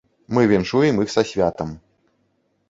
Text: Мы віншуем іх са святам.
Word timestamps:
Мы 0.37 0.45
віншуем 0.51 1.01
іх 1.03 1.11
са 1.17 1.25
святам. 1.33 1.77